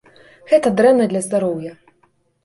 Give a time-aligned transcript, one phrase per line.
[0.51, 1.75] Гэта дрэнна для здароўя.